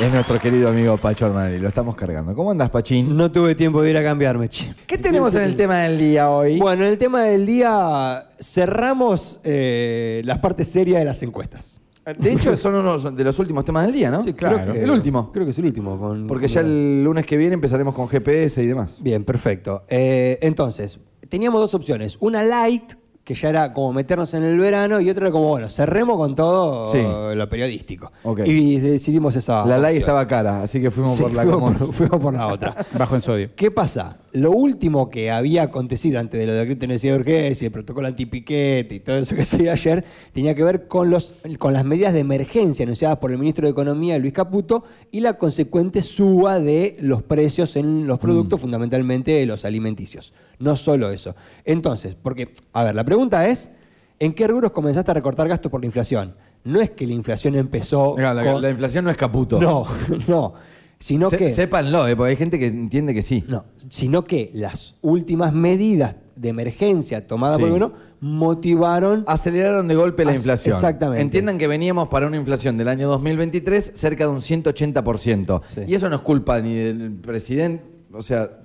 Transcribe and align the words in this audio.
Es 0.00 0.12
nuestro 0.12 0.38
querido 0.40 0.68
amigo 0.68 0.96
Pacho 0.96 1.26
Armanelli, 1.26 1.58
lo 1.60 1.68
estamos 1.68 1.94
cargando. 1.94 2.34
¿Cómo 2.34 2.50
andas, 2.50 2.70
Pachín? 2.70 3.16
No 3.16 3.30
tuve 3.30 3.54
tiempo 3.54 3.82
de 3.82 3.90
ir 3.90 3.96
a 3.96 4.02
cambiarme, 4.02 4.48
che. 4.48 4.74
¿Qué 4.86 4.98
tenemos 4.98 5.34
en 5.34 5.42
el 5.42 5.54
tema 5.54 5.78
del 5.78 5.96
día 5.98 6.28
hoy? 6.30 6.58
Bueno, 6.58 6.84
en 6.84 6.92
el 6.92 6.98
tema 6.98 7.22
del 7.22 7.46
día 7.46 8.28
cerramos 8.40 9.38
eh, 9.44 10.22
las 10.24 10.38
partes 10.40 10.66
serias 10.68 10.98
de 10.98 11.04
las 11.04 11.22
encuestas. 11.22 11.78
De 12.18 12.32
hecho, 12.32 12.56
son 12.56 12.74
unos 12.74 13.14
de 13.14 13.22
los 13.22 13.38
últimos 13.38 13.64
temas 13.64 13.84
del 13.84 13.92
día, 13.92 14.10
¿no? 14.10 14.24
Sí, 14.24 14.32
claro. 14.32 14.62
Creo 14.62 14.74
que- 14.74 14.82
el 14.82 14.90
último. 14.90 15.30
Creo 15.30 15.44
que 15.44 15.52
es 15.52 15.58
el 15.58 15.66
último. 15.66 15.96
con- 16.00 16.26
Porque 16.26 16.48
ya 16.48 16.60
el 16.62 17.04
lunes 17.04 17.24
que 17.24 17.36
viene 17.36 17.54
empezaremos 17.54 17.94
con 17.94 18.08
GPS 18.08 18.60
y 18.60 18.66
demás. 18.66 18.96
Bien, 19.00 19.22
perfecto. 19.24 19.84
Eh, 19.88 20.36
entonces, 20.42 20.98
teníamos 21.28 21.60
dos 21.60 21.74
opciones. 21.74 22.16
Una 22.18 22.42
light, 22.42 22.94
que 23.24 23.34
ya 23.34 23.48
era 23.50 23.72
como 23.72 23.92
meternos 23.92 24.34
en 24.34 24.42
el 24.42 24.58
verano, 24.58 25.00
y 25.00 25.08
otra 25.08 25.26
era 25.26 25.32
como, 25.32 25.48
bueno, 25.48 25.70
cerremos 25.70 26.16
con 26.16 26.34
todo 26.34 26.88
Sí. 26.88 26.98
lo 27.36 27.48
periodístico. 27.48 28.10
Y 28.44 28.78
decidimos 28.78 29.36
esa. 29.36 29.64
La 29.64 29.76
opción. 29.76 29.96
estaba 29.96 30.26
cara, 30.26 30.62
así 30.62 30.80
que 30.80 30.90
fuimos 30.90 31.16
Sí, 31.16 31.22
por 31.22 31.32
la 31.32 31.42
fuimos 31.42 31.60
común. 31.60 31.74
por, 31.78 31.92
fuimos 31.94 32.20
por 32.20 32.34
la 32.34 32.48
otra. 32.48 32.74
Bajo 32.98 33.14
en 33.14 33.20
sodio. 33.22 33.50
¿Qué 33.54 33.70
pasa? 33.70 34.18
Lo 34.32 34.50
último 34.50 35.08
que 35.10 35.30
había 35.30 35.62
acontecido 35.64 36.18
antes 36.18 36.40
de 36.40 36.46
lo 36.46 36.52
de 36.54 36.72
de 36.74 36.86
necesidad 36.86 37.14
de 37.14 37.20
urgencia, 37.20 37.66
el 37.66 37.72
protocolo 37.72 38.08
antipiquete 38.08 38.94
y 38.94 39.00
todo 39.00 39.18
eso 39.18 39.36
que 39.36 39.44
se 39.44 39.58
dio 39.58 39.70
ayer, 39.72 40.04
tenía 40.32 40.54
que 40.54 40.64
ver 40.64 40.88
con, 40.88 41.10
los, 41.10 41.36
con 41.58 41.72
las 41.74 41.84
medidas 41.84 42.12
de 42.14 42.20
emergencia 42.20 42.82
anunciadas 42.84 43.18
por 43.18 43.30
el 43.30 43.38
ministro 43.38 43.66
de 43.66 43.70
Economía, 43.72 44.18
Luis 44.18 44.32
Caputo, 44.32 44.84
y 45.12 45.20
la 45.20 45.34
consecuente 45.34 46.02
suba 46.02 46.58
de 46.58 46.96
los 47.00 47.22
precios 47.22 47.76
en 47.76 48.06
los 48.06 48.18
productos, 48.18 48.60
fundamentalmente 48.60 49.44
los 49.46 49.64
alimenticios. 49.64 50.32
No 50.58 50.76
solo 50.76 51.10
eso. 51.10 51.34
Entonces, 51.64 52.16
porque, 52.20 52.52
a 52.72 52.84
ver, 52.84 52.94
la 52.94 53.04
pregunta 53.12 53.46
es, 53.48 53.70
¿en 54.18 54.32
qué 54.32 54.46
rubros 54.48 54.72
comenzaste 54.72 55.10
a 55.10 55.14
recortar 55.14 55.46
gastos 55.48 55.70
por 55.70 55.80
la 55.80 55.86
inflación? 55.86 56.34
No 56.64 56.80
es 56.80 56.90
que 56.90 57.06
la 57.06 57.12
inflación 57.12 57.54
empezó... 57.56 58.14
La, 58.16 58.34
con- 58.44 58.62
la 58.62 58.70
inflación 58.70 59.04
no 59.04 59.10
es 59.10 59.16
caputo. 59.16 59.60
No, 59.60 59.84
no. 60.28 60.54
Sino 60.98 61.28
Se- 61.28 61.36
que... 61.36 61.50
Sépanlo, 61.50 62.06
eh, 62.06 62.14
porque 62.16 62.30
hay 62.30 62.36
gente 62.36 62.58
que 62.58 62.66
entiende 62.66 63.12
que 63.12 63.22
sí. 63.22 63.44
No, 63.48 63.64
sino 63.88 64.24
que 64.24 64.50
las 64.54 64.94
últimas 65.02 65.52
medidas 65.52 66.16
de 66.36 66.48
emergencia 66.48 67.26
tomadas 67.26 67.56
Sí. 67.56 67.60
por 67.62 67.68
el 67.68 67.72
gobierno 67.78 67.96
motivaron 68.20 69.24
Aceleraron 69.26 69.88
de 69.88 69.94
golpe 69.96 70.24
la 70.24 70.32
inflación. 70.34 70.74
exactamente. 70.74 71.20
Entiendan 71.22 71.58
que 71.58 71.66
veníamos 71.66 72.08
para 72.08 72.26
una 72.28 72.36
inflación 72.36 72.76
del 72.76 72.88
año 72.88 73.08
2023 73.08 73.92
cerca 73.94 74.24
de 74.24 74.30
un 74.30 74.38
180%. 74.40 75.60
Sí. 75.74 75.80
Y 75.88 75.94
eso 75.94 76.08
no 76.08 76.16
es 76.16 76.22
culpa 76.22 76.60
ni 76.60 76.74
del 76.76 77.12
presidente, 77.16 77.84
o 78.12 78.22
sea... 78.22 78.58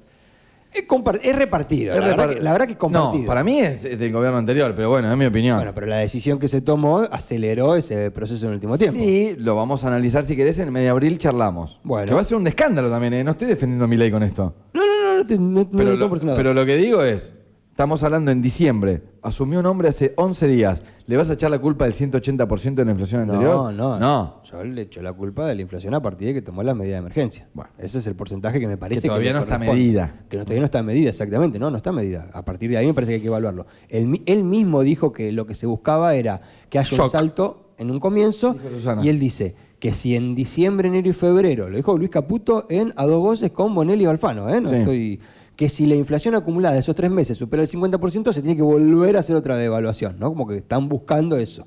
es, 0.74 0.86
es 1.24 1.36
repartido. 1.36 1.94
es 1.94 2.00
la, 2.00 2.08
verdad 2.08 2.30
que, 2.30 2.42
la 2.42 2.52
verdad 2.52 2.66
que 2.66 2.72
es 2.74 2.78
compartido. 2.78 3.24
No, 3.24 3.28
para 3.28 3.44
mí 3.44 3.60
es 3.60 3.84
del 3.84 4.12
gobierno 4.12 4.38
anterior, 4.38 4.74
pero 4.76 4.90
bueno, 4.90 5.12
es 5.12 5.18
mi 5.18 5.26
opinión. 5.26 5.58
Bueno, 5.58 5.74
pero 5.74 5.88
la 5.88 5.98
decisión 5.98 6.40
que 6.40 6.48
se 6.48 6.62
tomó 6.62 7.00
aceleró 7.00 7.76
ese 7.76 8.12
proceso 8.12 8.46
en 8.46 8.50
el 8.52 8.56
último 8.56 8.78
tiempo. 8.78 9.00
Sí, 9.00 9.36
lo 9.38 9.56
vamos 9.56 9.84
a 9.84 9.88
analizar 9.88 10.26
si 10.26 10.36
querés. 10.36 10.60
En 10.60 10.72
medio 10.72 10.92
abril 10.92 11.18
charlamos. 11.18 11.80
Bueno. 11.84 12.08
Que 12.08 12.14
va 12.16 12.22
a 12.22 12.24
ser 12.24 12.38
un 12.38 12.48
escándalo 12.48 12.90
también, 12.90 13.14
¿eh? 13.14 13.24
No 13.24 13.32
estoy 13.32 13.48
defendiendo 13.48 13.86
a 13.86 13.88
mi 13.88 13.98
ley 13.98 14.12
con 14.12 14.24
esto. 14.24 14.54
No, 14.74 14.82
no, 14.86 14.88
no, 15.04 15.18
no, 15.18 15.28
te- 15.28 15.38
no, 15.38 15.64
lo, 15.96 16.36
pero 16.36 16.54
lo 16.54 16.66
que 16.66 16.78
digo 16.78 17.04
es, 17.04 17.34
estamos 17.78 18.02
hablando 18.02 18.32
en 18.32 18.42
diciembre. 18.42 19.04
Asumió 19.22 19.60
un 19.60 19.66
hombre 19.68 19.90
hace 19.90 20.12
11 20.18 20.48
días. 20.48 20.82
¿Le 21.06 21.16
vas 21.16 21.30
a 21.30 21.34
echar 21.34 21.52
la 21.52 21.60
culpa 21.60 21.86
del 21.86 21.94
180% 21.94 22.74
de 22.74 22.86
la 22.86 22.90
inflación 22.90 23.22
anterior? 23.22 23.56
No, 23.56 23.72
no, 23.72 24.00
No. 24.00 24.42
Yo 24.46 24.64
le 24.64 24.82
echo 24.82 25.00
la 25.04 25.14
culpa 25.14 25.46
de 25.46 25.54
la 25.54 25.62
inflación 25.62 25.94
a 25.94 26.02
partir 26.02 26.30
de 26.30 26.34
que 26.34 26.42
tomó 26.42 26.64
la 26.64 26.74
medida 26.74 26.94
de 26.96 27.00
emergencia. 27.02 27.48
Bueno. 27.54 27.70
ese 27.78 28.00
es 28.00 28.08
el 28.08 28.16
porcentaje 28.16 28.60
que 28.60 28.68
me 28.68 28.78
parece 28.78 29.04
Que 29.04 29.08
todavía 29.10 29.30
le 29.32 29.38
no 29.38 29.44
está 29.44 29.60
medida. 29.60 30.22
Que 30.28 30.38
no, 30.38 30.44
todavía 30.46 30.62
no 30.62 30.66
está 30.66 30.82
medida, 30.82 31.10
exactamente. 31.12 31.60
No, 31.60 31.70
no 31.70 31.78
está 31.78 31.92
medida. 31.92 32.32
A 32.34 32.44
partir 32.44 32.72
de 32.72 32.78
ahí 32.78 32.88
me 32.88 32.96
parece 32.96 33.12
que 33.12 33.16
hay 33.18 33.22
que 33.22 33.28
evaluarlo. 33.28 33.68
Él, 33.90 34.08
mi- 34.08 34.24
él 34.26 34.44
mismo 34.44 34.82
dijo 34.82 35.14
que 35.14 35.32
lo 35.32 35.46
que 35.46 35.54
se 35.54 35.68
buscaba 35.68 36.16
era 36.16 36.42
que 36.72 36.80
haya 36.80 37.04
un 37.04 37.10
salto 37.12 37.74
en 37.78 37.92
un 37.92 38.00
comienzo. 38.00 38.56
Y 39.04 39.10
él 39.10 39.20
dice 39.20 39.54
que 39.78 39.92
si 39.94 40.16
en 40.16 40.34
diciembre, 40.34 40.88
enero 40.88 41.10
y 41.10 41.14
febrero, 41.14 41.70
lo 41.70 41.78
dijo 41.78 41.96
Luis 41.96 42.10
Caputo 42.10 42.66
en 42.70 42.92
a 42.96 43.06
dos 43.06 43.20
voces 43.20 43.52
con 43.52 43.76
Bonelli 43.76 44.06
y 44.06 44.08
Alfano, 44.08 44.50
¿eh? 44.50 44.60
No 44.60 44.70
Sí. 44.70 44.76
estoy 44.78 45.20
que 45.58 45.70
si 45.70 45.88
la 45.88 45.96
inflación 45.96 46.36
acumulada 46.36 46.76
de 46.76 46.82
esos 46.82 46.96
tres 46.96 47.10
meses 47.10 47.36
supera 47.36 47.64
el 47.64 47.70
50%, 47.70 48.32
se 48.32 48.42
tiene 48.42 48.56
que 48.56 48.62
volver 48.62 49.18
a 49.18 49.22
hacer 49.22 49.36
otra 49.36 49.58
devaluación, 49.58 50.18
¿no? 50.20 50.30
Como 50.30 50.48
que 50.48 50.58
están 50.58 50.88
buscando 50.88 51.36
eso. 51.36 51.66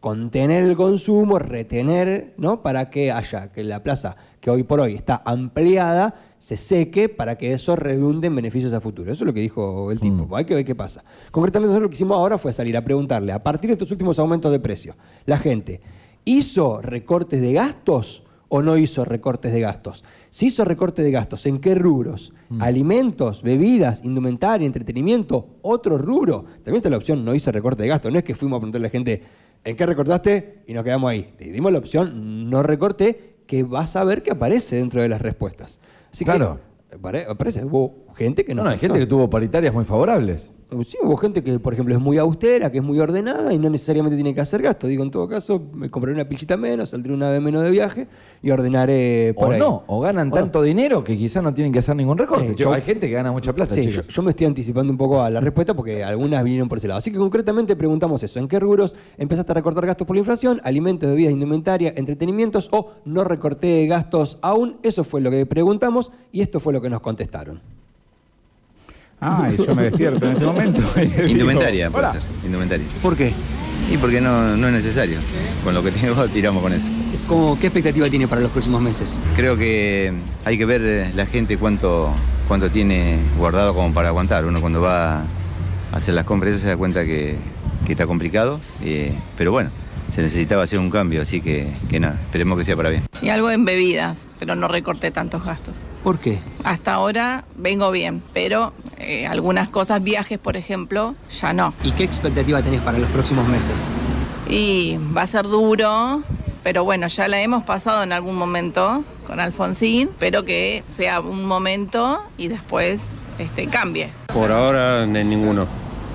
Contener 0.00 0.64
el 0.64 0.76
consumo, 0.76 1.38
retener, 1.38 2.34
¿no? 2.36 2.60
Para 2.60 2.90
que 2.90 3.10
haya, 3.10 3.50
que 3.50 3.64
la 3.64 3.82
plaza 3.82 4.16
que 4.40 4.50
hoy 4.50 4.64
por 4.64 4.80
hoy 4.80 4.94
está 4.94 5.22
ampliada, 5.24 6.14
se 6.36 6.58
seque 6.58 7.08
para 7.08 7.38
que 7.38 7.54
eso 7.54 7.74
redunde 7.74 8.26
en 8.26 8.36
beneficios 8.36 8.74
a 8.74 8.80
futuro. 8.80 9.10
Eso 9.10 9.24
es 9.24 9.26
lo 9.26 9.32
que 9.32 9.40
dijo 9.40 9.90
el 9.90 9.98
tipo. 9.98 10.36
Hay 10.36 10.44
que 10.44 10.54
ver 10.54 10.64
qué 10.66 10.74
pasa. 10.74 11.02
Concretamente, 11.30 11.68
nosotros 11.68 11.84
lo 11.84 11.88
que 11.88 11.94
hicimos 11.94 12.16
ahora 12.18 12.36
fue 12.36 12.52
salir 12.52 12.76
a 12.76 12.84
preguntarle, 12.84 13.32
a 13.32 13.42
partir 13.42 13.68
de 13.68 13.74
estos 13.74 13.90
últimos 13.92 14.18
aumentos 14.18 14.52
de 14.52 14.60
precios, 14.60 14.96
la 15.24 15.38
gente, 15.38 15.80
¿hizo 16.26 16.82
recortes 16.82 17.40
de 17.40 17.54
gastos 17.54 18.24
o 18.48 18.60
no 18.60 18.76
hizo 18.76 19.06
recortes 19.06 19.52
de 19.54 19.60
gastos? 19.60 20.04
Si 20.32 20.46
hizo 20.46 20.64
recortes 20.64 21.04
de 21.04 21.10
gastos, 21.10 21.44
¿en 21.44 21.58
qué 21.60 21.74
rubros? 21.74 22.32
Alimentos, 22.58 23.42
bebidas, 23.42 24.02
indumentaria, 24.02 24.64
entretenimiento, 24.66 25.58
otro 25.60 25.98
rubro. 25.98 26.44
También 26.64 26.76
está 26.76 26.88
la 26.88 26.96
opción, 26.96 27.22
no 27.22 27.34
hice 27.34 27.52
recorte 27.52 27.82
de 27.82 27.90
gastos. 27.90 28.10
No 28.10 28.16
es 28.18 28.24
que 28.24 28.34
fuimos 28.34 28.56
a 28.56 28.60
preguntarle 28.60 28.86
a 28.86 28.88
la 28.88 28.90
gente, 28.90 29.22
¿en 29.62 29.76
qué 29.76 29.84
recortaste? 29.84 30.62
Y 30.66 30.72
nos 30.72 30.84
quedamos 30.84 31.10
ahí. 31.10 31.34
Le 31.38 31.52
dimos 31.52 31.70
la 31.70 31.76
opción, 31.78 32.48
no 32.48 32.62
recorte, 32.62 33.34
que 33.46 33.62
vas 33.62 33.94
a 33.94 34.04
ver 34.04 34.22
que 34.22 34.30
aparece 34.30 34.76
dentro 34.76 35.02
de 35.02 35.10
las 35.10 35.20
respuestas. 35.20 35.80
Así 36.10 36.24
Claro. 36.24 36.60
que 36.88 36.96
apare- 36.96 37.26
aparece, 37.28 37.62
hubo 37.62 38.06
gente 38.16 38.46
que 38.46 38.54
no. 38.54 38.62
No, 38.62 38.68
no, 38.68 38.72
hay 38.72 38.78
gente 38.78 38.98
que 38.98 39.06
tuvo 39.06 39.28
paritarias 39.28 39.74
muy 39.74 39.84
favorables. 39.84 40.50
Sí, 40.86 40.96
hubo 41.02 41.16
gente 41.16 41.42
que, 41.42 41.58
por 41.58 41.72
ejemplo, 41.74 41.94
es 41.94 42.00
muy 42.00 42.18
austera, 42.18 42.70
que 42.72 42.78
es 42.78 42.84
muy 42.84 42.98
ordenada 42.98 43.52
y 43.52 43.58
no 43.58 43.68
necesariamente 43.70 44.16
tiene 44.16 44.34
que 44.34 44.40
hacer 44.40 44.62
gasto. 44.62 44.86
Digo, 44.86 45.02
en 45.02 45.10
todo 45.10 45.28
caso, 45.28 45.60
me 45.74 45.90
compraré 45.90 46.14
una 46.14 46.28
pillita 46.28 46.56
menos, 46.56 46.90
saldré 46.90 47.12
una 47.12 47.30
vez 47.30 47.42
menos 47.42 47.62
de 47.62 47.70
viaje 47.70 48.08
y 48.42 48.50
ordenaré 48.50 49.34
por 49.36 49.50
o 49.50 49.52
ahí. 49.52 49.58
no, 49.60 49.84
o 49.86 50.00
ganan 50.00 50.28
O 50.28 50.30
no. 50.30 50.36
tanto 50.36 50.62
dinero 50.62 51.04
que 51.04 51.16
quizás 51.16 51.42
no 51.42 51.52
tienen 51.52 51.72
que 51.72 51.78
hacer 51.80 51.94
ningún 51.96 52.16
recorte. 52.18 52.52
Eh, 52.52 52.54
Yo- 52.56 52.72
hay 52.72 52.82
gente 52.82 53.06
que 53.08 53.12
gana 53.14 53.32
mucha 53.32 53.52
plata, 53.52 53.74
Sí, 53.74 53.82
yo 53.90 54.22
me 54.22 54.30
estoy 54.30 54.46
anticipando 54.46 54.90
un 54.92 54.98
poco 54.98 55.20
a 55.22 55.30
la 55.30 55.40
respuesta 55.40 55.74
porque 55.74 56.02
algunas 56.02 56.42
vinieron 56.44 56.68
por 56.68 56.78
ese 56.78 56.88
lado. 56.88 56.98
Así 56.98 57.10
que 57.12 57.18
concretamente 57.18 57.76
preguntamos 57.76 58.22
eso. 58.22 58.38
¿En 58.38 58.48
qué 58.48 58.58
rubros 58.60 58.94
empezaste 59.18 59.52
a 59.52 59.54
recortar 59.54 59.86
gastos 59.86 60.06
por 60.06 60.16
la 60.16 60.20
inflación? 60.20 60.60
Alimentos, 60.64 61.08
bebidas, 61.10 61.32
indumentaria, 61.32 61.92
entretenimientos 61.96 62.68
o 62.72 62.92
no 63.04 63.24
recorté 63.24 63.86
gastos 63.86 64.38
aún? 64.42 64.76
Eso 64.82 65.04
fue 65.04 65.20
lo 65.20 65.30
que 65.30 65.44
preguntamos 65.46 66.10
y 66.32 66.40
esto 66.40 66.60
fue 66.60 66.72
lo 66.72 66.80
que 66.80 66.88
nos 66.90 67.00
contestaron. 67.00 67.60
Ah, 69.24 69.48
y 69.56 69.64
yo 69.64 69.74
me 69.74 69.84
despierto 69.84 70.26
en 70.26 70.32
este 70.32 70.44
momento. 70.46 70.82
y 70.96 71.00
digo, 71.06 71.26
Indumentaria, 71.28 71.90
puede 71.90 72.10
ser. 72.12 72.22
Indumentaria. 72.44 72.86
¿Por 73.00 73.16
qué? 73.16 73.32
Y 73.88 73.96
porque 73.96 74.20
no, 74.20 74.56
no 74.56 74.66
es 74.66 74.72
necesario. 74.72 75.18
Con 75.62 75.74
lo 75.74 75.82
que 75.82 75.92
tengo, 75.92 76.26
tiramos 76.34 76.60
con 76.62 76.72
eso. 76.72 76.90
¿Cómo, 77.28 77.56
¿Qué 77.58 77.68
expectativa 77.68 78.10
tiene 78.10 78.26
para 78.26 78.40
los 78.40 78.50
próximos 78.50 78.82
meses? 78.82 79.20
Creo 79.36 79.56
que 79.56 80.12
hay 80.44 80.58
que 80.58 80.64
ver 80.64 80.80
eh, 80.84 81.12
la 81.14 81.26
gente 81.26 81.56
cuánto, 81.56 82.10
cuánto 82.48 82.68
tiene 82.68 83.18
guardado 83.38 83.74
como 83.74 83.94
para 83.94 84.08
aguantar. 84.08 84.44
Uno 84.44 84.60
cuando 84.60 84.80
va 84.80 85.20
a 85.20 85.24
hacer 85.92 86.14
las 86.14 86.24
compras 86.24 86.58
se 86.58 86.66
da 86.66 86.76
cuenta 86.76 87.04
que, 87.04 87.36
que 87.86 87.92
está 87.92 88.06
complicado. 88.08 88.60
eh, 88.82 89.14
pero 89.38 89.52
bueno, 89.52 89.70
se 90.10 90.20
necesitaba 90.20 90.64
hacer 90.64 90.78
un 90.78 90.90
cambio, 90.90 91.22
así 91.22 91.40
que, 91.40 91.68
que 91.88 91.98
nada, 92.00 92.16
esperemos 92.24 92.58
que 92.58 92.64
sea 92.64 92.76
para 92.76 92.90
bien. 92.90 93.04
Y 93.22 93.28
algo 93.30 93.50
en 93.50 93.64
bebidas, 93.64 94.26
pero 94.38 94.54
no 94.54 94.68
recorté 94.68 95.10
tantos 95.10 95.44
gastos. 95.44 95.76
¿Por 96.04 96.18
qué? 96.18 96.38
Hasta 96.64 96.92
ahora 96.92 97.44
vengo 97.56 97.90
bien, 97.90 98.20
pero 98.34 98.74
eh, 99.02 99.26
algunas 99.26 99.68
cosas, 99.68 100.02
viajes 100.02 100.38
por 100.38 100.56
ejemplo, 100.56 101.14
ya 101.30 101.52
no. 101.52 101.74
¿Y 101.82 101.92
qué 101.92 102.04
expectativa 102.04 102.62
tenés 102.62 102.80
para 102.80 102.98
los 102.98 103.08
próximos 103.10 103.46
meses? 103.48 103.94
Y 104.48 104.98
va 105.16 105.22
a 105.22 105.26
ser 105.26 105.46
duro, 105.46 106.22
pero 106.62 106.84
bueno, 106.84 107.06
ya 107.06 107.28
la 107.28 107.40
hemos 107.40 107.64
pasado 107.64 108.02
en 108.02 108.12
algún 108.12 108.34
momento 108.34 109.04
con 109.26 109.40
Alfonsín, 109.40 110.10
pero 110.18 110.44
que 110.44 110.84
sea 110.94 111.20
un 111.20 111.44
momento 111.44 112.22
y 112.36 112.48
después 112.48 113.00
este, 113.38 113.66
cambie. 113.66 114.10
Por 114.32 114.50
ahora, 114.52 115.04
en 115.04 115.12
ninguno. 115.28 115.66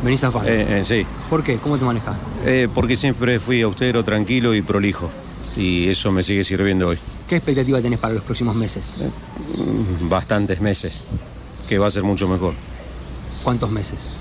Venís 0.04 0.24
a. 0.24 0.30
Eh, 0.46 0.80
eh, 0.80 0.82
sí, 0.84 1.06
¿Por 1.30 1.44
qué? 1.44 1.58
¿Cómo 1.58 1.78
te 1.78 1.86
manejas? 1.86 2.16
Eh, 2.46 2.68
porque 2.74 2.96
siempre 2.96 3.40
fui 3.40 3.62
austero, 3.62 4.04
tranquilo 4.04 4.54
y 4.54 4.62
prolijo. 4.62 5.10
Y 5.56 5.90
eso 5.90 6.12
me 6.12 6.22
sigue 6.22 6.44
sirviendo 6.44 6.90
hoy. 6.90 7.00
¿Qué 7.28 7.38
expectativa 7.38 7.82
tenés 7.82 8.00
para 8.00 8.14
los 8.14 8.24
próximos 8.24 8.56
meses? 8.56 8.98
Mm, 9.58 10.08
Bastantes 10.08 10.62
meses, 10.62 11.04
que 11.68 11.80
va 11.80 11.88
a 11.88 11.90
ser 11.90 12.04
mucho 12.04 12.28
mejor. 12.28 12.54
¿Cuántos 13.48 13.72
meses? 13.72 14.12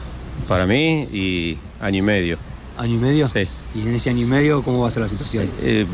Para 0.47 0.69
mí 0.69 1.03
y 1.13 1.59
año 1.81 1.99
y 1.99 2.03
medio. 2.03 2.39
¿Año 2.79 2.95
y 2.95 2.99
medio? 2.99 3.27
Sí. 3.27 3.49
¿Y 3.75 3.81
en 3.81 3.97
ese 3.97 4.11
año 4.11 4.21
y 4.21 4.25
medio 4.25 4.63
cómo 4.63 4.83
va 4.83 4.87
a 4.87 4.91
ser 4.93 5.03
la 5.03 5.09
situación? 5.09 5.51
Eh, 5.63 5.85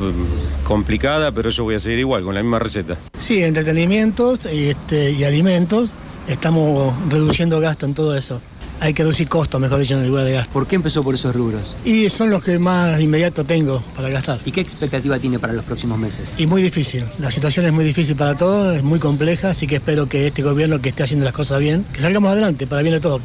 complicada, 0.64 1.32
pero 1.32 1.48
yo 1.48 1.64
voy 1.64 1.76
a 1.76 1.78
seguir 1.78 2.00
igual, 2.00 2.24
con 2.24 2.34
la 2.34 2.42
misma 2.42 2.58
receta. 2.58 2.98
Sí, 3.16 3.42
entretenimientos 3.42 4.44
este, 4.44 5.12
y 5.12 5.24
alimentos. 5.24 5.92
Estamos 6.28 6.92
reduciendo 7.08 7.58
gasto 7.58 7.86
en 7.86 7.94
todo 7.94 8.14
eso. 8.14 8.42
Hay 8.82 8.94
que 8.94 9.04
reducir 9.04 9.28
costos, 9.28 9.60
mejor 9.60 9.78
dicho, 9.78 9.94
en 9.94 10.00
el 10.00 10.08
lugar 10.08 10.24
de 10.24 10.32
gasto. 10.32 10.52
¿Por 10.52 10.66
qué 10.66 10.74
empezó 10.74 11.04
por 11.04 11.14
esos 11.14 11.34
rubros? 11.34 11.76
Y 11.84 12.10
son 12.10 12.30
los 12.30 12.42
que 12.42 12.58
más 12.58 13.00
inmediato 13.00 13.44
tengo 13.44 13.80
para 13.94 14.08
gastar. 14.08 14.40
¿Y 14.44 14.50
qué 14.50 14.60
expectativa 14.60 15.20
tiene 15.20 15.38
para 15.38 15.52
los 15.52 15.64
próximos 15.64 16.00
meses? 16.00 16.28
Y 16.36 16.48
muy 16.48 16.62
difícil. 16.62 17.04
La 17.20 17.30
situación 17.30 17.64
es 17.66 17.72
muy 17.72 17.84
difícil 17.84 18.16
para 18.16 18.36
todos, 18.36 18.76
es 18.76 18.82
muy 18.82 18.98
compleja, 18.98 19.50
así 19.50 19.68
que 19.68 19.76
espero 19.76 20.08
que 20.08 20.26
este 20.26 20.42
gobierno 20.42 20.80
que 20.82 20.88
esté 20.88 21.04
haciendo 21.04 21.24
las 21.24 21.34
cosas 21.34 21.60
bien, 21.60 21.86
que 21.92 22.00
salgamos 22.00 22.32
adelante 22.32 22.66
para 22.66 22.82
bien 22.82 22.94
de 22.94 23.00
todos. 23.00 23.20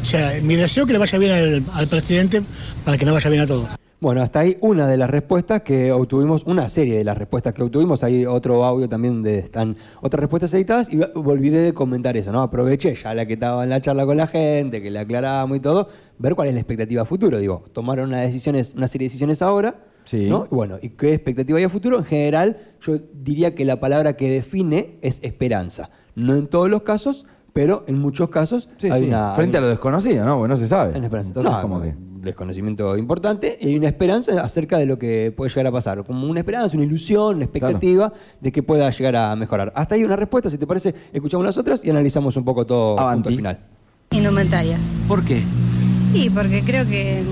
O 0.00 0.04
sea, 0.04 0.32
mi 0.40 0.56
deseo 0.56 0.84
es 0.84 0.86
que 0.86 0.92
le 0.94 0.98
vaya 0.98 1.18
bien 1.18 1.32
al, 1.32 1.64
al 1.74 1.88
presidente 1.88 2.42
para 2.82 2.96
que 2.96 3.04
no 3.04 3.12
vaya 3.12 3.28
bien 3.28 3.42
a 3.42 3.46
todos. 3.46 3.81
Bueno, 4.02 4.20
hasta 4.20 4.40
ahí 4.40 4.56
una 4.60 4.88
de 4.88 4.96
las 4.96 5.08
respuestas 5.08 5.60
que 5.60 5.92
obtuvimos, 5.92 6.42
una 6.44 6.66
serie 6.68 6.98
de 6.98 7.04
las 7.04 7.16
respuestas 7.16 7.52
que 7.54 7.62
obtuvimos. 7.62 8.02
Hay 8.02 8.26
otro 8.26 8.64
audio 8.64 8.88
también 8.88 9.14
donde 9.14 9.38
están 9.38 9.76
otras 10.00 10.18
respuestas 10.22 10.52
editadas 10.54 10.92
y 10.92 10.98
olvidé 11.14 11.60
de 11.60 11.72
comentar 11.72 12.16
eso, 12.16 12.32
¿no? 12.32 12.42
Aproveché 12.42 12.96
ya 12.96 13.14
la 13.14 13.26
que 13.26 13.34
estaba 13.34 13.62
en 13.62 13.70
la 13.70 13.80
charla 13.80 14.04
con 14.04 14.16
la 14.16 14.26
gente, 14.26 14.82
que 14.82 14.90
le 14.90 14.98
aclaramos 14.98 15.56
y 15.56 15.60
todo, 15.60 15.86
ver 16.18 16.34
cuál 16.34 16.48
es 16.48 16.54
la 16.54 16.58
expectativa 16.60 17.02
a 17.02 17.04
futuro. 17.04 17.38
Digo, 17.38 17.62
tomaron 17.72 18.08
una, 18.08 18.22
decisiones, 18.22 18.74
una 18.76 18.88
serie 18.88 19.04
de 19.06 19.10
decisiones 19.10 19.40
ahora, 19.40 19.76
Sí. 20.04 20.26
¿no? 20.28 20.48
Y 20.50 20.54
bueno, 20.56 20.78
¿y 20.82 20.88
qué 20.88 21.14
expectativa 21.14 21.58
hay 21.58 21.64
a 21.64 21.68
futuro? 21.68 21.96
En 21.98 22.04
general, 22.04 22.56
yo 22.80 22.98
diría 23.14 23.54
que 23.54 23.64
la 23.64 23.78
palabra 23.78 24.16
que 24.16 24.28
define 24.28 24.98
es 25.00 25.20
esperanza. 25.22 25.90
No 26.16 26.34
en 26.34 26.48
todos 26.48 26.68
los 26.68 26.82
casos, 26.82 27.24
pero 27.52 27.84
en 27.86 28.00
muchos 28.00 28.30
casos 28.30 28.68
Sí, 28.78 28.90
hay 28.90 29.02
sí. 29.02 29.06
una... 29.06 29.36
Frente 29.36 29.58
hay 29.58 29.62
a 29.62 29.66
lo 29.66 29.68
desconocido, 29.68 30.24
¿no? 30.24 30.38
Porque 30.38 30.48
no 30.48 30.56
se 30.56 30.66
sabe. 30.66 30.96
una 30.98 31.06
esperanza. 31.06 31.28
Entonces, 31.28 31.52
No, 31.52 31.62
como 31.62 31.80
que... 31.80 31.94
desconocimiento 32.22 32.96
importante 32.96 33.58
y 33.60 33.68
hay 33.68 33.76
una 33.76 33.88
esperanza 33.88 34.40
acerca 34.42 34.78
de 34.78 34.86
lo 34.86 34.98
que 34.98 35.32
puede 35.36 35.50
llegar 35.50 35.66
a 35.66 35.72
pasar. 35.72 36.04
Como 36.04 36.26
una 36.26 36.40
esperanza, 36.40 36.76
una 36.76 36.86
ilusión, 36.86 37.36
una 37.36 37.44
expectativa 37.44 38.12
de 38.40 38.52
que 38.52 38.62
pueda 38.62 38.90
llegar 38.90 39.16
a 39.16 39.36
mejorar. 39.36 39.72
Hasta 39.74 39.94
ahí 39.94 40.04
una 40.04 40.16
respuesta, 40.16 40.50
si 40.50 40.58
te 40.58 40.66
parece, 40.66 40.94
escuchamos 41.12 41.44
las 41.44 41.58
otras 41.58 41.84
y 41.84 41.90
analizamos 41.90 42.36
un 42.36 42.44
poco 42.44 42.66
todo 42.66 42.98
Avanti. 42.98 43.16
punto 43.16 43.28
al 43.28 43.34
final. 43.36 43.58
Indumentaria. 44.12 44.78
¿Por 45.08 45.24
qué? 45.24 45.42
Sí, 46.12 46.28
porque 46.28 46.62
creo 46.62 46.86
que 46.86 47.22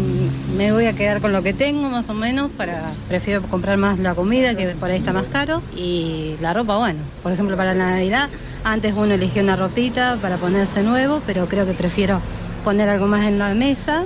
me 0.56 0.72
voy 0.72 0.86
a 0.86 0.94
quedar 0.94 1.20
con 1.20 1.32
lo 1.32 1.42
que 1.42 1.52
tengo 1.52 1.90
más 1.90 2.08
o 2.08 2.14
menos 2.14 2.50
para 2.50 2.94
prefiero 3.08 3.42
comprar 3.42 3.76
más 3.76 3.98
la 3.98 4.14
comida 4.14 4.56
que 4.56 4.68
por 4.68 4.90
ahí 4.90 4.96
está 4.96 5.12
más 5.12 5.26
caro 5.26 5.60
y 5.76 6.36
la 6.40 6.54
ropa 6.54 6.78
bueno, 6.78 7.00
por 7.22 7.32
ejemplo 7.32 7.58
para 7.58 7.74
la 7.74 7.90
Navidad 7.90 8.30
antes 8.64 8.94
uno 8.96 9.12
elegía 9.12 9.42
una 9.42 9.56
ropita 9.56 10.16
para 10.22 10.38
ponerse 10.38 10.82
nuevo, 10.82 11.20
pero 11.26 11.46
creo 11.46 11.66
que 11.66 11.74
prefiero 11.74 12.20
poner 12.64 12.88
algo 12.88 13.06
más 13.06 13.26
en 13.26 13.38
la 13.38 13.52
mesa 13.54 14.04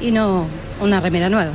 y 0.00 0.10
no 0.10 0.46
una 0.80 1.00
remera 1.00 1.28
nueva. 1.28 1.52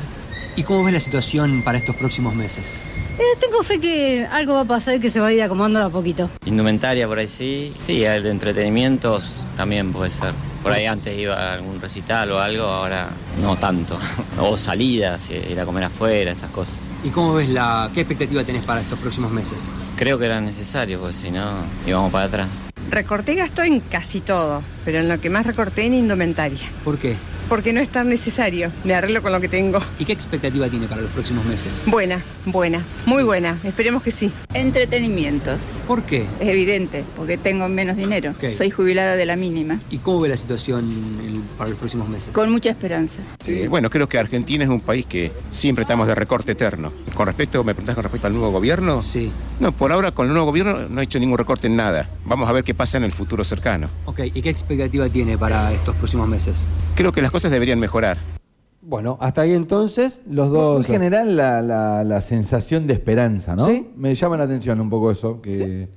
¿Y 0.55 0.63
cómo 0.63 0.83
ves 0.83 0.93
la 0.93 0.99
situación 0.99 1.61
para 1.63 1.77
estos 1.77 1.95
próximos 1.95 2.33
meses? 2.33 2.79
Eh, 3.17 3.37
tengo 3.39 3.63
fe 3.63 3.79
que 3.79 4.27
algo 4.29 4.55
va 4.55 4.61
a 4.61 4.65
pasar 4.65 4.95
y 4.95 4.99
que 4.99 5.09
se 5.09 5.19
va 5.21 5.27
a 5.27 5.33
ir 5.33 5.41
acomodando 5.41 5.79
de 5.79 5.85
a 5.85 5.89
poquito. 5.89 6.29
Indumentaria 6.45 7.07
por 7.07 7.19
ahí 7.19 7.27
sí. 7.27 7.73
Sí, 7.79 8.03
el 8.03 8.23
de 8.23 8.31
entretenimientos 8.31 9.43
también 9.55 9.93
puede 9.93 10.11
ser. 10.11 10.33
Por 10.61 10.73
ahí 10.73 10.85
antes 10.85 11.17
iba 11.17 11.35
a 11.35 11.53
algún 11.53 11.79
recital 11.79 12.31
o 12.31 12.39
algo, 12.39 12.63
ahora 12.63 13.09
no 13.41 13.57
tanto. 13.57 13.97
O 14.37 14.57
salidas, 14.57 15.29
ir 15.29 15.57
a 15.57 15.65
comer 15.65 15.85
afuera, 15.85 16.31
esas 16.31 16.51
cosas. 16.51 16.81
¿Y 17.05 17.09
cómo 17.09 17.35
ves 17.35 17.47
la... 17.47 17.89
qué 17.93 18.01
expectativa 18.01 18.43
tenés 18.43 18.65
para 18.65 18.81
estos 18.81 18.99
próximos 18.99 19.31
meses? 19.31 19.73
Creo 19.95 20.19
que 20.19 20.25
era 20.25 20.41
necesario, 20.41 20.99
porque 20.99 21.15
si 21.15 21.31
no 21.31 21.59
íbamos 21.87 22.11
para 22.11 22.25
atrás. 22.25 22.49
Recorté 22.89 23.35
gasto 23.35 23.63
en 23.63 23.79
casi 23.79 24.19
todo, 24.19 24.61
pero 24.83 24.99
en 24.99 25.07
lo 25.07 25.21
que 25.21 25.29
más 25.29 25.45
recorté 25.45 25.85
en 25.85 25.93
indumentaria. 25.93 26.59
¿Por 26.83 26.97
qué? 26.97 27.15
Porque 27.49 27.73
no 27.73 27.79
es 27.79 27.89
tan 27.89 28.09
necesario. 28.09 28.71
Me 28.83 28.93
arreglo 28.95 29.21
con 29.21 29.31
lo 29.31 29.39
que 29.39 29.47
tengo. 29.47 29.79
¿Y 29.99 30.05
qué 30.05 30.13
expectativa 30.13 30.67
tiene 30.69 30.87
para 30.87 31.01
los 31.01 31.11
próximos 31.11 31.45
meses? 31.45 31.83
Buena, 31.85 32.21
buena, 32.45 32.83
muy 33.05 33.23
buena. 33.23 33.57
Esperemos 33.63 34.01
que 34.01 34.11
sí. 34.11 34.31
Entretenimientos. 34.53 35.61
¿Por 35.87 36.03
qué? 36.03 36.25
Es 36.39 36.47
evidente, 36.47 37.03
porque 37.15 37.37
tengo 37.37 37.67
menos 37.69 37.97
dinero. 37.97 38.33
Soy 38.55 38.69
jubilada 38.71 39.15
de 39.15 39.25
la 39.25 39.35
mínima. 39.35 39.79
¿Y 39.89 39.97
cómo 39.97 40.19
ve 40.21 40.29
la 40.29 40.37
situación 40.37 40.85
en- 41.23 41.41
para 41.57 41.69
los 41.69 41.79
próximos 41.79 42.09
meses? 42.09 42.29
Con 42.33 42.51
mucha 42.51 42.69
esperanza. 42.69 43.19
Eh, 43.45 43.67
bueno, 43.69 43.89
creo 43.89 44.07
que 44.09 44.17
Argentina 44.17 44.63
es 44.63 44.69
un 44.69 44.81
país 44.81 45.05
que 45.05 45.31
siempre 45.51 45.83
estamos 45.83 46.07
de 46.07 46.15
recorte 46.15 46.53
eterno. 46.53 46.91
Con 47.13 47.25
respecto, 47.27 47.63
me 47.63 47.73
preguntás 47.73 47.95
con 47.95 48.03
respecto 48.03 48.27
al 48.27 48.33
nuevo 48.33 48.51
gobierno. 48.51 49.01
Sí. 49.01 49.31
No, 49.59 49.71
por 49.71 49.91
ahora 49.91 50.11
con 50.11 50.27
el 50.27 50.33
nuevo 50.33 50.47
gobierno 50.47 50.87
no 50.89 50.99
ha 50.99 51.03
hecho 51.03 51.19
ningún 51.19 51.37
recorte 51.37 51.67
en 51.67 51.75
nada. 51.75 52.09
Vamos 52.25 52.49
a 52.49 52.51
ver 52.51 52.63
qué 52.63 52.73
pasa 52.73 52.97
en 52.97 53.03
el 53.05 53.11
futuro 53.11 53.43
cercano. 53.43 53.89
Ok, 54.05 54.21
¿y 54.33 54.41
qué 54.41 54.49
expectativa 54.49 55.07
tiene 55.09 55.37
para 55.37 55.71
estos 55.73 55.95
próximos 55.95 56.27
meses? 56.27 56.67
Creo 56.95 57.11
que 57.11 57.21
las 57.21 57.31
cosas 57.35 57.51
deberían 57.51 57.79
mejorar. 57.81 58.17
Bueno, 58.81 59.17
hasta 59.19 59.41
ahí 59.41 59.51
entonces 59.53 60.21
los 60.29 60.47
En 60.47 60.53
dos... 60.53 60.85
general, 60.85 61.35
la, 61.35 61.61
la- 61.61 62.03
la 62.05 62.21
sensación 62.21 62.87
de 62.87 62.93
esperanza, 62.93 63.55
¿no? 63.55 63.65
Sí. 63.65 63.89
Me 63.97 64.15
llama 64.15 64.37
la 64.37 64.45
atención 64.45 64.79
un 64.79 64.89
poco 64.89 65.11
eso, 65.11 65.41
que 65.41 65.89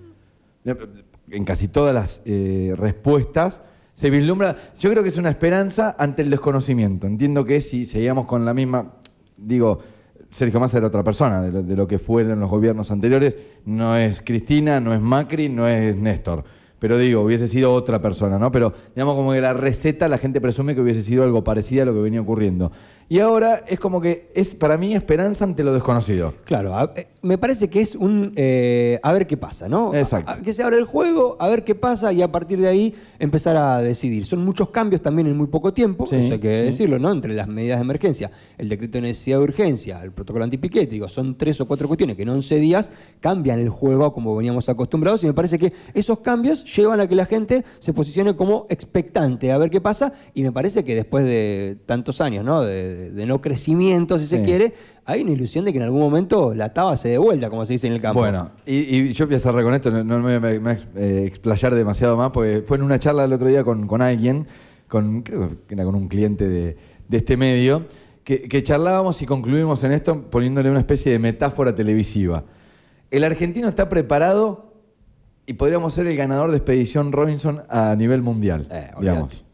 en 1.30 1.44
casi 1.44 1.68
todas 1.68 1.94
las 1.94 2.22
eh, 2.24 2.74
respuestas 2.76 3.62
se 3.94 4.10
vislumbra. 4.10 4.56
Yo 4.80 4.90
creo 4.90 5.02
que 5.04 5.10
es 5.10 5.16
una 5.18 5.28
esperanza 5.30 5.94
ante 5.98 6.22
el 6.22 6.30
desconocimiento. 6.30 7.06
Entiendo 7.06 7.44
que 7.44 7.60
si 7.60 7.84
seguíamos 7.84 8.26
con 8.26 8.44
la 8.44 8.52
misma. 8.54 8.94
Digo, 9.36 9.78
Sergio 10.30 10.58
Massa 10.58 10.78
era 10.78 10.88
otra 10.88 11.04
persona 11.04 11.40
de 11.40 11.52
lo, 11.52 11.62
de 11.62 11.76
lo 11.76 11.86
que 11.86 11.98
fueron 12.00 12.40
los 12.40 12.50
gobiernos 12.50 12.90
anteriores. 12.90 13.36
No 13.64 13.96
es 13.96 14.22
Cristina, 14.22 14.80
no 14.80 14.92
es 14.94 15.00
Macri, 15.00 15.48
no 15.48 15.68
es 15.68 15.96
Néstor. 15.96 16.42
Pero 16.78 16.96
digo, 16.96 17.22
hubiese 17.22 17.48
sido 17.48 17.72
otra 17.72 18.00
persona, 18.00 18.38
¿no? 18.38 18.52
Pero 18.52 18.72
digamos 18.94 19.16
como 19.16 19.32
que 19.32 19.40
la 19.40 19.52
receta 19.52 20.08
la 20.08 20.18
gente 20.18 20.40
presume 20.40 20.74
que 20.74 20.80
hubiese 20.80 21.02
sido 21.02 21.24
algo 21.24 21.42
parecido 21.42 21.82
a 21.82 21.86
lo 21.86 21.94
que 21.94 22.00
venía 22.00 22.20
ocurriendo. 22.20 22.70
Y 23.10 23.20
ahora 23.20 23.64
es 23.66 23.80
como 23.80 24.02
que 24.02 24.30
es 24.34 24.54
para 24.54 24.76
mí 24.76 24.94
esperanza 24.94 25.44
ante 25.44 25.64
lo 25.64 25.72
desconocido. 25.72 26.34
Claro, 26.44 26.76
a- 26.76 26.92
eh, 26.94 27.06
me 27.22 27.38
parece 27.38 27.68
que 27.70 27.80
es 27.80 27.94
un 27.94 28.34
eh, 28.36 29.00
a 29.02 29.12
ver 29.14 29.26
qué 29.26 29.38
pasa, 29.38 29.66
¿no? 29.66 29.94
Exacto. 29.94 30.30
A- 30.30 30.34
a- 30.34 30.42
que 30.42 30.52
se 30.52 30.62
abra 30.62 30.76
el 30.76 30.84
juego, 30.84 31.36
a 31.40 31.48
ver 31.48 31.64
qué 31.64 31.74
pasa 31.74 32.12
y 32.12 32.20
a 32.20 32.30
partir 32.30 32.60
de 32.60 32.68
ahí 32.68 32.94
empezar 33.18 33.56
a 33.56 33.78
decidir. 33.78 34.26
Son 34.26 34.44
muchos 34.44 34.68
cambios 34.68 35.00
también 35.00 35.26
en 35.26 35.38
muy 35.38 35.46
poco 35.46 35.72
tiempo, 35.72 36.06
Sí, 36.06 36.16
eso 36.16 36.34
hay 36.34 36.38
que 36.38 36.58
sí. 36.60 36.64
decirlo, 36.66 36.98
¿no? 36.98 37.10
Entre 37.10 37.32
las 37.32 37.48
medidas 37.48 37.78
de 37.78 37.84
emergencia, 37.84 38.30
el 38.58 38.68
decreto 38.68 38.98
de 38.98 39.02
necesidad 39.02 39.38
de 39.38 39.44
urgencia, 39.44 40.02
el 40.04 40.12
protocolo 40.12 40.44
antipiquete, 40.44 40.86
digo, 40.92 41.08
son 41.08 41.38
tres 41.38 41.58
o 41.62 41.66
cuatro 41.66 41.88
cuestiones 41.88 42.14
que 42.14 42.22
en 42.24 42.28
11 42.28 42.56
días 42.58 42.90
cambian 43.20 43.58
el 43.58 43.70
juego 43.70 44.12
como 44.12 44.36
veníamos 44.36 44.68
acostumbrados 44.68 45.24
y 45.24 45.26
me 45.26 45.32
parece 45.32 45.58
que 45.58 45.72
esos 45.94 46.18
cambios 46.20 46.62
llevan 46.76 47.00
a 47.00 47.06
que 47.06 47.14
la 47.14 47.24
gente 47.24 47.64
se 47.78 47.94
posicione 47.94 48.36
como 48.36 48.66
expectante 48.68 49.50
a 49.50 49.56
ver 49.56 49.70
qué 49.70 49.80
pasa 49.80 50.12
y 50.34 50.42
me 50.42 50.52
parece 50.52 50.84
que 50.84 50.94
después 50.94 51.24
de 51.24 51.78
tantos 51.86 52.20
años, 52.20 52.44
¿no? 52.44 52.60
De, 52.60 52.97
de 52.98 53.26
no 53.26 53.40
crecimiento, 53.40 54.18
si 54.18 54.26
se 54.26 54.42
quiere, 54.42 54.74
hay 55.04 55.22
una 55.22 55.32
ilusión 55.32 55.64
de 55.64 55.72
que 55.72 55.78
en 55.78 55.84
algún 55.84 56.00
momento 56.00 56.54
la 56.54 56.72
taba 56.72 56.96
se 56.96 57.08
dé 57.08 57.18
vuelta, 57.18 57.48
como 57.48 57.64
se 57.64 57.74
dice 57.74 57.86
en 57.86 57.94
el 57.94 58.00
campo. 58.00 58.20
Bueno, 58.20 58.50
y, 58.66 58.76
y 58.96 59.12
yo 59.12 59.26
voy 59.26 59.36
a 59.36 59.38
cerrar 59.38 59.62
con 59.64 59.74
esto, 59.74 59.90
no, 59.90 60.04
no 60.04 60.18
me 60.20 60.38
voy 60.38 60.72
a, 60.72 60.76
eh, 60.96 61.24
explayar 61.26 61.74
demasiado 61.74 62.16
más, 62.16 62.30
porque 62.30 62.62
fue 62.66 62.76
en 62.76 62.82
una 62.82 62.98
charla 62.98 63.24
el 63.24 63.32
otro 63.32 63.48
día 63.48 63.64
con, 63.64 63.86
con 63.86 64.02
alguien, 64.02 64.46
con, 64.86 65.22
creo 65.22 65.48
que 65.66 65.74
era 65.74 65.84
con 65.84 65.94
un 65.94 66.08
cliente 66.08 66.48
de, 66.48 66.76
de 67.08 67.16
este 67.16 67.36
medio, 67.36 67.86
que, 68.24 68.42
que 68.42 68.62
charlábamos 68.62 69.22
y 69.22 69.26
concluimos 69.26 69.82
en 69.84 69.92
esto 69.92 70.28
poniéndole 70.30 70.70
una 70.70 70.80
especie 70.80 71.12
de 71.12 71.18
metáfora 71.18 71.74
televisiva. 71.74 72.44
El 73.10 73.24
argentino 73.24 73.68
está 73.68 73.88
preparado 73.88 74.74
y 75.46 75.54
podríamos 75.54 75.94
ser 75.94 76.06
el 76.06 76.16
ganador 76.16 76.50
de 76.50 76.58
Expedición 76.58 77.10
Robinson 77.12 77.62
a 77.70 77.96
nivel 77.96 78.20
mundial, 78.20 78.68
digamos. 79.00 79.46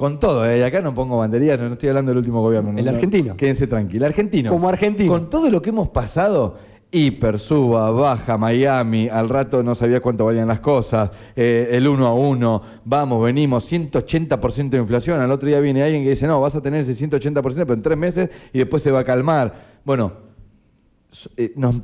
Con 0.00 0.18
todo, 0.18 0.46
¿eh? 0.46 0.64
acá 0.64 0.80
no 0.80 0.94
pongo 0.94 1.18
banderías, 1.18 1.58
no, 1.58 1.66
no 1.66 1.74
estoy 1.74 1.90
hablando 1.90 2.12
del 2.12 2.16
último 2.16 2.40
gobierno. 2.40 2.72
no, 2.72 2.78
El 2.78 2.86
no. 2.86 2.90
argentino. 2.92 3.36
Quédense 3.36 3.66
tranquilos. 3.66 4.08
Argentino. 4.08 4.50
Como 4.50 4.66
argentino. 4.66 5.12
Con 5.12 5.28
todo 5.28 5.50
lo 5.50 5.60
que 5.60 5.68
hemos 5.68 5.90
pasado, 5.90 6.56
hiper, 6.90 7.38
suba, 7.38 7.90
baja, 7.90 8.38
Miami, 8.38 9.10
al 9.10 9.28
rato 9.28 9.62
no 9.62 9.74
sabía 9.74 10.00
cuánto 10.00 10.24
valían 10.24 10.48
las 10.48 10.60
cosas, 10.60 11.10
eh, 11.36 11.68
el 11.72 11.86
uno 11.86 12.06
a 12.06 12.14
uno, 12.14 12.62
vamos, 12.82 13.22
venimos, 13.22 13.70
180% 13.70 14.70
de 14.70 14.78
inflación. 14.78 15.20
Al 15.20 15.30
otro 15.32 15.46
día 15.46 15.60
viene 15.60 15.82
alguien 15.82 16.02
que 16.02 16.08
dice, 16.08 16.26
no, 16.26 16.40
vas 16.40 16.56
a 16.56 16.62
tener 16.62 16.80
ese 16.80 16.94
180%, 16.94 17.42
pero 17.42 17.74
en 17.74 17.82
tres 17.82 17.98
meses 17.98 18.30
y 18.54 18.58
después 18.58 18.82
se 18.82 18.90
va 18.90 19.00
a 19.00 19.04
calmar. 19.04 19.80
Bueno, 19.84 20.14
eh, 21.36 21.52
nos 21.56 21.78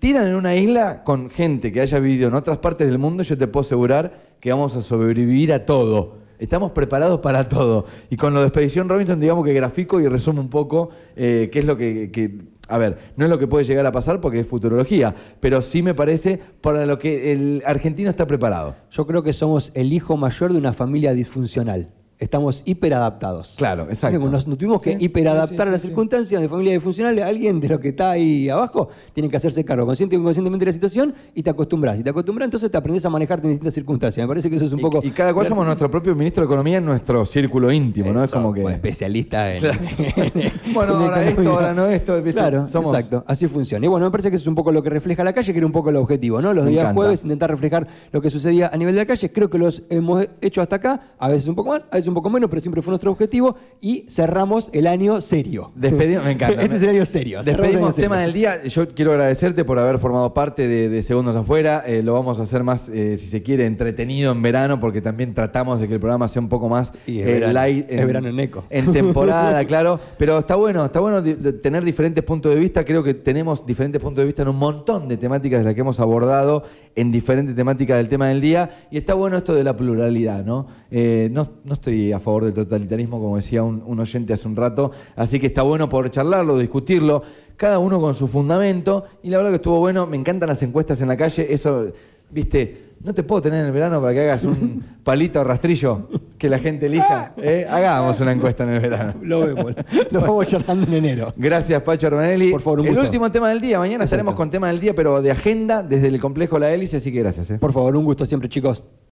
tiran 0.00 0.26
en 0.26 0.34
una 0.34 0.56
isla 0.56 1.04
con 1.04 1.30
gente 1.30 1.70
que 1.70 1.80
haya 1.80 2.00
vivido 2.00 2.26
en 2.26 2.34
otras 2.34 2.58
partes 2.58 2.88
del 2.88 2.98
mundo, 2.98 3.22
yo 3.22 3.38
te 3.38 3.46
puedo 3.46 3.60
asegurar 3.64 4.32
que 4.40 4.50
vamos 4.50 4.74
a 4.74 4.82
sobrevivir 4.82 5.52
a 5.52 5.64
todo. 5.64 6.21
Estamos 6.42 6.72
preparados 6.72 7.20
para 7.20 7.48
todo. 7.48 7.86
Y 8.10 8.16
con 8.16 8.34
lo 8.34 8.40
de 8.40 8.46
Expedición 8.48 8.88
Robinson, 8.88 9.20
digamos 9.20 9.44
que 9.44 9.52
grafico 9.52 10.00
y 10.00 10.08
resumo 10.08 10.40
un 10.40 10.50
poco 10.50 10.90
eh, 11.14 11.48
qué 11.52 11.60
es 11.60 11.64
lo 11.64 11.76
que, 11.76 12.10
que- 12.10 12.50
A 12.68 12.78
ver, 12.78 12.96
no 13.16 13.24
es 13.24 13.30
lo 13.30 13.38
que 13.38 13.46
puede 13.46 13.64
llegar 13.64 13.86
a 13.86 13.92
pasar 13.92 14.20
porque 14.20 14.40
es 14.40 14.46
futurología, 14.46 15.14
pero 15.40 15.62
sí 15.62 15.82
me 15.82 15.94
parece 15.94 16.40
para 16.60 16.84
lo 16.86 16.98
que 16.98 17.32
el 17.32 17.62
argentino 17.66 18.08
está 18.10 18.26
preparado. 18.26 18.74
Yo 18.90 19.06
creo 19.06 19.22
que 19.22 19.32
somos 19.32 19.70
el 19.74 19.92
hijo 19.92 20.16
mayor 20.16 20.52
de 20.52 20.58
una 20.58 20.72
familia 20.72 21.12
disfuncional. 21.12 21.90
Estamos 22.22 22.62
hiperadaptados. 22.64 23.54
Claro, 23.56 23.88
exacto. 23.88 24.20
Nos, 24.20 24.46
nos 24.46 24.56
tuvimos 24.56 24.80
que 24.80 24.92
Sí, 24.92 24.96
hiperadaptar 25.06 25.48
sí, 25.48 25.56
sí, 25.56 25.62
a 25.62 25.72
las 25.72 25.80
sí, 25.80 25.86
sí. 25.86 25.88
circunstancias 25.88 26.40
de 26.40 26.48
familia 26.48 26.72
disfuncional. 26.74 27.18
Alguien 27.18 27.58
de 27.58 27.68
lo 27.68 27.80
que 27.80 27.88
está 27.88 28.12
ahí 28.12 28.48
abajo 28.48 28.90
tiene 29.12 29.28
que 29.28 29.36
hacerse 29.36 29.64
cargo 29.64 29.86
consciente 29.86 30.14
o 30.14 30.20
inconscientemente 30.20 30.64
de 30.64 30.68
la 30.68 30.72
situación 30.72 31.14
y 31.34 31.42
te 31.42 31.50
acostumbras. 31.50 31.98
Y 31.98 32.04
te 32.04 32.10
acostumbras, 32.10 32.46
entonces 32.46 32.70
te 32.70 32.76
aprendes 32.78 33.04
a 33.04 33.10
manejarte 33.10 33.48
en 33.48 33.54
distintas 33.54 33.74
circunstancias. 33.74 34.22
Me 34.24 34.28
parece 34.28 34.48
que 34.48 34.54
eso 34.54 34.66
es 34.66 34.72
un 34.72 34.78
poco. 34.78 35.00
Y 35.02 35.10
cada 35.10 35.34
cual 35.34 35.48
somos 35.48 35.66
nuestro 35.66 35.90
propio 35.90 36.14
ministro 36.14 36.42
de 36.42 36.46
Economía 36.46 36.78
en 36.78 36.84
nuestro 36.84 37.26
círculo 37.26 37.72
íntimo, 37.72 38.12
¿no? 38.12 38.22
Es 38.22 38.30
como 38.30 38.52
que. 38.52 38.62
especialista 38.70 39.52
en. 39.54 39.60
Claro. 39.60 39.80
bueno, 40.74 40.92
en 40.94 41.02
ahora 41.02 41.24
esto, 41.28 41.50
ahora 41.52 41.74
no 41.74 41.86
esto. 41.86 42.14
¿viste? 42.22 42.32
Claro, 42.34 42.68
Somos- 42.68 42.94
exacto, 42.94 43.24
así 43.26 43.48
funciona. 43.48 43.84
Y 43.84 43.88
bueno, 43.88 44.06
me 44.06 44.12
parece 44.12 44.30
que 44.30 44.36
eso 44.36 44.44
es 44.44 44.48
un 44.48 44.54
poco 44.54 44.70
lo 44.70 44.80
que 44.82 44.90
refleja 44.90 45.24
la 45.24 45.32
calle, 45.32 45.52
que 45.52 45.58
era 45.58 45.66
un 45.66 45.72
poco 45.72 45.90
el 45.90 45.96
objetivo, 45.96 46.40
¿no? 46.40 46.54
Los 46.54 46.66
Me 46.66 46.70
días 46.70 46.82
encanta. 46.84 46.94
jueves 47.00 47.24
intentar 47.24 47.50
reflejar 47.50 47.88
lo 48.12 48.20
que 48.22 48.30
sucedía 48.30 48.70
a 48.72 48.76
nivel 48.76 48.94
de 48.94 49.00
la 49.00 49.06
calle. 49.06 49.32
Creo 49.32 49.50
que 49.50 49.58
los 49.58 49.82
hemos 49.90 50.24
hecho 50.40 50.62
hasta 50.62 50.76
acá, 50.76 51.00
a 51.18 51.28
veces 51.28 51.48
un 51.48 51.56
poco 51.56 51.70
más, 51.70 51.84
a 51.90 51.96
veces 51.96 52.08
un 52.08 52.11
un 52.12 52.16
poco 52.16 52.30
menos, 52.30 52.48
pero 52.48 52.60
siempre 52.60 52.82
fue 52.82 52.92
nuestro 52.92 53.10
objetivo. 53.10 53.56
Y 53.80 54.06
cerramos 54.08 54.70
el 54.72 54.86
año 54.86 55.20
serio. 55.20 55.72
Despedimos, 55.74 56.24
me 56.24 56.32
encanta. 56.32 56.62
este 56.62 56.76
es 56.76 56.82
el 56.82 56.88
año 56.90 57.04
serio. 57.04 57.40
el 57.40 57.44
Despedimos 57.44 57.94
serio. 57.94 58.08
tema 58.08 58.20
del 58.20 58.32
día. 58.32 58.64
Yo 58.64 58.88
quiero 58.94 59.12
agradecerte 59.12 59.64
por 59.64 59.78
haber 59.78 59.98
formado 59.98 60.32
parte 60.34 60.68
de, 60.68 60.88
de 60.88 61.02
Segundos 61.02 61.34
Afuera. 61.34 61.82
Eh, 61.86 62.02
lo 62.02 62.14
vamos 62.14 62.38
a 62.40 62.44
hacer 62.44 62.62
más, 62.62 62.88
eh, 62.88 63.16
si 63.16 63.26
se 63.26 63.42
quiere, 63.42 63.66
entretenido 63.66 64.32
en 64.32 64.42
verano, 64.42 64.78
porque 64.78 65.00
también 65.00 65.34
tratamos 65.34 65.80
de 65.80 65.88
que 65.88 65.94
el 65.94 66.00
programa 66.00 66.28
sea 66.28 66.42
un 66.42 66.48
poco 66.48 66.68
más 66.68 66.92
Y 67.06 67.20
es 67.20 67.26
eh, 67.26 67.32
verano. 67.34 67.52
light. 67.52 67.86
Es 67.90 68.06
verano 68.06 68.28
en 68.28 68.40
eco. 68.40 68.64
En 68.70 68.92
temporada, 68.92 69.64
claro. 69.66 69.98
Pero 70.18 70.38
está 70.38 70.54
bueno, 70.56 70.84
está 70.84 71.00
bueno 71.00 71.22
tener 71.22 71.84
diferentes 71.84 72.22
puntos 72.24 72.54
de 72.54 72.60
vista. 72.60 72.84
Creo 72.84 73.02
que 73.02 73.14
tenemos 73.14 73.64
diferentes 73.64 74.00
puntos 74.00 74.22
de 74.22 74.26
vista 74.26 74.42
en 74.42 74.48
un 74.48 74.56
montón 74.56 75.08
de 75.08 75.16
temáticas 75.16 75.60
de 75.60 75.64
las 75.64 75.74
que 75.74 75.80
hemos 75.80 75.98
abordado 76.00 76.64
en 76.94 77.10
diferentes 77.10 77.54
temáticas 77.56 77.96
del 77.96 78.08
tema 78.08 78.28
del 78.28 78.40
día. 78.40 78.68
Y 78.90 78.98
está 78.98 79.14
bueno 79.14 79.36
esto 79.36 79.54
de 79.54 79.64
la 79.64 79.76
pluralidad, 79.76 80.44
¿no? 80.44 80.66
Eh, 80.90 81.28
no, 81.32 81.48
no 81.64 81.72
estoy 81.74 82.01
a 82.10 82.18
favor 82.18 82.44
del 82.46 82.54
totalitarismo, 82.54 83.20
como 83.20 83.36
decía 83.36 83.62
un, 83.62 83.82
un 83.86 84.00
oyente 84.00 84.32
hace 84.32 84.48
un 84.48 84.56
rato. 84.56 84.90
Así 85.14 85.38
que 85.38 85.46
está 85.46 85.62
bueno 85.62 85.88
poder 85.88 86.10
charlarlo, 86.10 86.58
discutirlo, 86.58 87.22
cada 87.56 87.78
uno 87.78 88.00
con 88.00 88.14
su 88.14 88.26
fundamento. 88.26 89.04
Y 89.22 89.30
la 89.30 89.36
verdad 89.36 89.50
que 89.50 89.56
estuvo 89.56 89.78
bueno. 89.78 90.06
Me 90.06 90.16
encantan 90.16 90.48
las 90.48 90.62
encuestas 90.62 91.00
en 91.02 91.08
la 91.08 91.16
calle. 91.16 91.46
Eso, 91.52 91.92
viste, 92.30 92.92
no 93.04 93.12
te 93.12 93.22
puedo 93.22 93.42
tener 93.42 93.60
en 93.60 93.66
el 93.66 93.72
verano 93.72 94.00
para 94.00 94.12
que 94.14 94.20
hagas 94.22 94.44
un 94.44 94.82
palito 95.04 95.40
o 95.40 95.44
rastrillo 95.44 96.08
que 96.38 96.48
la 96.48 96.58
gente 96.58 96.86
elija. 96.86 97.34
¿eh? 97.36 97.66
Hagamos 97.68 98.20
una 98.20 98.32
encuesta 98.32 98.64
en 98.64 98.70
el 98.70 98.80
verano. 98.80 99.14
Lo 99.22 99.40
vemos. 99.40 99.74
Lo 100.10 100.20
vamos 100.20 100.46
charlando 100.46 100.86
en 100.88 100.94
enero. 100.94 101.32
Gracias, 101.36 101.80
Pacho 101.82 102.06
Arbanelli. 102.08 102.50
Por 102.50 102.60
favor, 102.62 102.80
un 102.80 102.86
El 102.86 102.92
gusto. 102.94 103.06
último 103.06 103.30
tema 103.30 103.48
del 103.50 103.60
día. 103.60 103.78
Mañana 103.78 104.04
Exacto. 104.04 104.14
estaremos 104.16 104.34
con 104.34 104.50
tema 104.50 104.68
del 104.68 104.80
día, 104.80 104.94
pero 104.94 105.20
de 105.22 105.30
agenda 105.30 105.82
desde 105.82 106.08
el 106.08 106.18
complejo 106.20 106.58
La 106.58 106.72
Hélice, 106.72 106.96
así 106.98 107.12
que 107.12 107.20
gracias. 107.20 107.50
¿eh? 107.50 107.58
Por 107.58 107.72
favor, 107.72 107.94
un 107.96 108.04
gusto 108.04 108.24
siempre, 108.24 108.48
chicos. 108.48 108.82